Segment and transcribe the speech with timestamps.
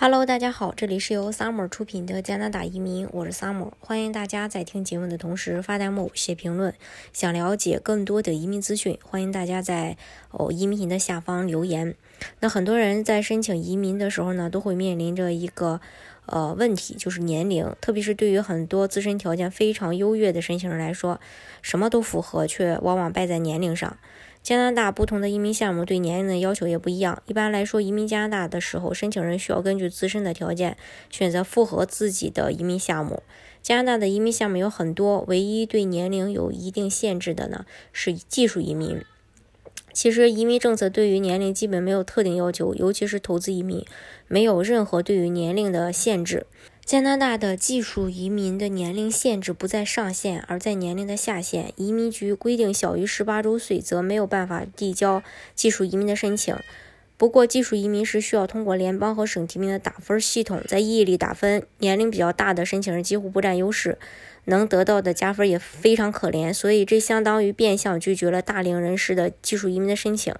[0.00, 6.72] Hello，大家好，这里是由 Summer 出品的加拿大移民，我是 Summer，欢迎大家在听节目的同时发弹幕、写评论。
[7.12, 9.96] 想了解更多的移民资讯，欢迎大家在
[10.30, 11.96] 哦移民的下方留言。
[12.38, 15.80] 那很多人在申请移民的时候呢，都会面临着一个
[16.26, 21.20] 呃问题，就是年龄，特别是对于很多自身条件非常优越的申请人来说，
[21.60, 23.98] 什么都符合，却往往败在年龄上。
[24.42, 27.22] 加拿大不同的移民项目对年龄的要求也不一样。
[27.26, 30.76] 一般来说，移民加拿大的时候，申请人需要根据自身的条件
[31.10, 33.22] 选择符合自己的移民项目。
[33.62, 39.02] 加拿大的移民项目有很多，唯一对年龄有一定限制的呢是技术移民。
[39.92, 43.84] 其实移民政策对于年龄基本没有特定要求，尤其是投资移民，
[44.28, 46.46] 没有任何对于年龄的限制。
[46.88, 51.70] 加拿大的技术移民的年龄限制不在上限，而在年龄的下限。
[51.76, 55.22] 移民局规定，小于十八周岁则没有办法递交
[55.54, 56.56] 技术移民的申请。
[57.18, 61.62] 不过，技术移民是需要通过联邦和省提名的打分系统，在意义里打分。
[61.80, 63.98] 年龄比较大的申请人几乎不占优势，
[64.46, 70.34] 能得到的加分也非常可怜，所以这相当于变相拒绝了大龄人士的技术移民的申请。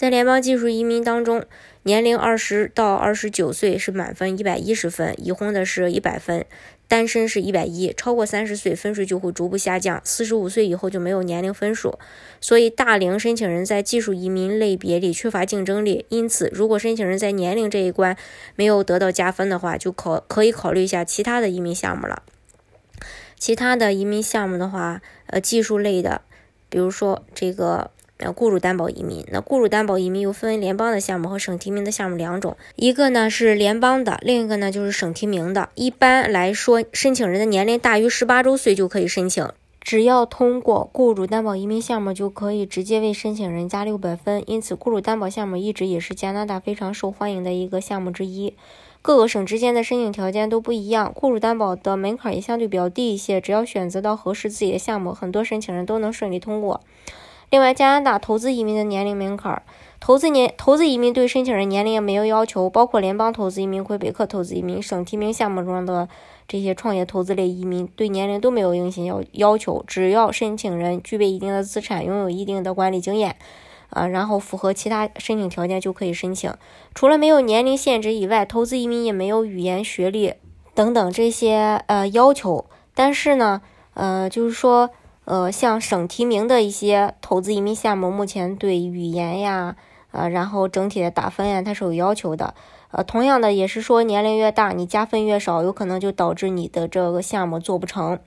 [0.00, 1.44] 在联邦技术移民当中，
[1.82, 6.46] 年龄二十到二十九岁是满分一百一十分，已婚的是一百分，
[6.88, 11.98] 单身是一百一，超过三十岁分数就会逐步下降，四十五岁以后就没有年龄分数。
[12.40, 16.06] 所以大龄申请人在技术移民类别里缺乏竞争力。
[16.08, 18.16] 因此，如果申请人在年龄这一关
[18.56, 22.22] 没有得到加分的话，就考可以考虑一下其他的移民项目了。
[23.38, 26.22] 其他的移民项目的话，呃，技术类的，
[26.70, 27.90] 比如说这个。
[28.20, 35.70] 呃，雇主担保移民，那雇主担保移民又分为联邦的项目和省提名的项目两种，一个呢是联邦的，另一个呢就是省提名的。
[35.74, 39.48] 一般来说，申请人的年龄大于十八周岁就可以申请，
[39.80, 44.42] 只要通过雇主担保移民项目，就可以直接为申请人加六百分。
[44.46, 48.54] 因此，雇主担保项目一直也是加拿大非常受欢迎的一个项目之一。
[49.02, 56.82] 各个省之间的申请条件都不一样，雇主担保的门槛也相对比较低一些，只要选择到合适自己的项目，很多申请人都能顺利通过。
[57.50, 59.60] 另外，加拿大投资移民的年龄门槛，
[59.98, 66.08] 投资年投资移民对申请人年龄也没有要求，包括联邦投资移民、魁北克投资移民、省提名项目中的
[66.46, 73.34] 这些创业投资类移民，对年龄都没有硬性要要求，只要申请人具备一定的资产，拥有一定的管理经验，
[73.88, 76.54] 啊，然后符合其他申请条件就可以申请。
[76.94, 80.34] 除了没有年龄限制以外，投资移民也没有语言、学历
[80.72, 82.66] 等等这些呃要求。
[82.94, 83.60] 但是呢，
[83.94, 84.90] 呃，就是说。
[85.24, 89.76] 呃，像省提名的一些投资移民项目，目前对语言呀，
[90.10, 92.54] 呃，然后整体的打分呀，它是有要求的。
[92.90, 98.18] 呃，同样的也是说，年龄越大，你加分越少，有可能就导致你的这个项目做不成。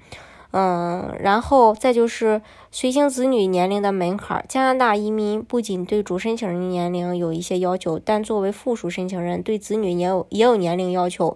[0.52, 11.36] 嗯，然后再就是随行子女年龄的门槛，加拿大移民不仅对主申请人年龄有一些要求，但作为附属申请人，对子女也有也有年龄要求。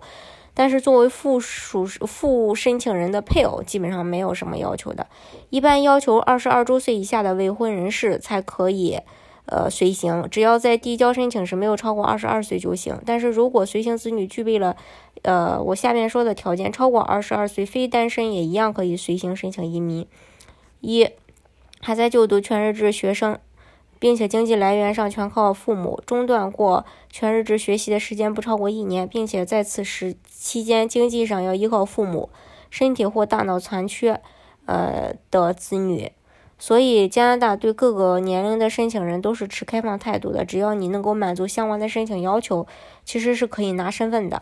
[0.59, 5.05] 但是作为附属附申请人的配偶，基本上没有什么要求的，
[5.51, 8.97] 一般要求二十二周岁以下的未婚人士才可以，
[9.45, 12.99] 呃，随行，只要在递交申请时没有超过二十二岁就行。
[13.05, 14.75] 但是如果随行子女具备了，
[15.21, 20.07] 呃，我下面说的条件，超过二十二岁非单身也一样可以随行申请移民。
[20.81, 21.07] 一，
[21.81, 23.37] 还在就读全日制学生。
[23.99, 32.29] 并且经济来源上全靠父母，中断过全日制学习的时间不超过一年，并且在此时期间经济上要依靠父母，
[32.69, 34.21] 身体或大脑残缺，
[34.65, 36.11] 呃的子女。
[36.59, 42.65] 所以加拿大对各个年龄的申请人都是持开放态度的，只要你能够满足相关的申请要求，
[43.05, 44.41] 其实是可以拿身份的。